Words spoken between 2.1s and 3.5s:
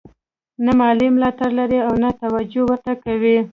توجه ورته کوي.